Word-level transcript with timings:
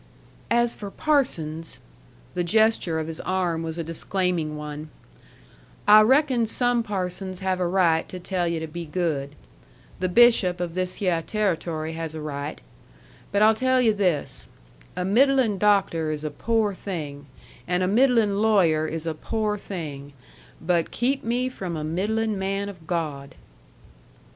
"As 0.49 0.73
for 0.73 0.89
parsons" 0.89 1.79
the 2.33 2.43
gesture 2.43 2.97
of 2.99 3.05
his 3.05 3.19
arm 3.19 3.61
was 3.61 3.77
a 3.77 3.83
disclaiming 3.83 4.57
one 4.57 4.89
"I 5.87 6.01
reckon 6.01 6.47
some 6.47 6.81
parsons 6.81 7.37
have 7.41 7.59
a 7.59 7.67
right 7.67 8.09
to 8.09 8.19
tell 8.19 8.47
yu' 8.47 8.59
to 8.59 8.65
be 8.65 8.83
good. 8.87 9.35
The 9.99 10.09
bishop 10.09 10.59
of 10.59 10.73
this 10.73 10.97
hyeh 11.01 11.21
Territory 11.27 11.93
has 11.93 12.15
a 12.15 12.19
right. 12.19 12.61
But 13.31 13.43
I'll 13.43 13.53
tell 13.53 13.79
yu' 13.79 13.93
this: 13.93 14.47
a 14.95 15.05
middlin' 15.05 15.59
doctor 15.59 16.09
is 16.09 16.23
a 16.23 16.31
pore 16.31 16.73
thing, 16.73 17.27
and 17.67 17.83
a 17.83 17.87
middlin' 17.87 18.41
lawyer 18.41 18.87
is 18.87 19.05
a 19.05 19.13
pore 19.13 19.55
thing; 19.55 20.13
but 20.59 20.89
keep 20.89 21.23
me 21.23 21.47
from 21.47 21.77
a 21.77 21.83
middlin' 21.83 22.39
man 22.39 22.69
of 22.69 22.87
God." 22.87 23.35